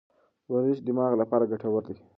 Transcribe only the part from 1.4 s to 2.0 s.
ګټور دی.